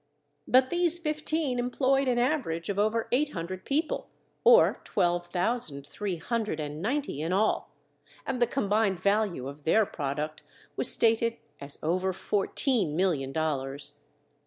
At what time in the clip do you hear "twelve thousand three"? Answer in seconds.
4.83-6.15